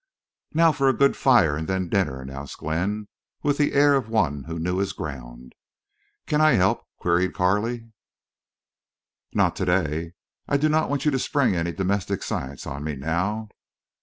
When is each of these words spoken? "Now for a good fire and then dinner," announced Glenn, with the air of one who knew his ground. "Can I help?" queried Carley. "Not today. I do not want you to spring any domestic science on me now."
"Now 0.55 0.71
for 0.71 0.89
a 0.89 0.97
good 0.97 1.15
fire 1.15 1.55
and 1.55 1.67
then 1.67 1.87
dinner," 1.87 2.19
announced 2.19 2.57
Glenn, 2.57 3.07
with 3.43 3.59
the 3.59 3.73
air 3.73 3.93
of 3.93 4.09
one 4.09 4.45
who 4.45 4.57
knew 4.57 4.77
his 4.79 4.93
ground. 4.93 5.53
"Can 6.25 6.41
I 6.41 6.53
help?" 6.53 6.87
queried 6.97 7.35
Carley. 7.35 7.91
"Not 9.35 9.55
today. 9.55 10.13
I 10.47 10.57
do 10.57 10.69
not 10.69 10.89
want 10.89 11.05
you 11.05 11.11
to 11.11 11.19
spring 11.19 11.55
any 11.55 11.71
domestic 11.71 12.23
science 12.23 12.65
on 12.65 12.83
me 12.83 12.95
now." 12.95 13.49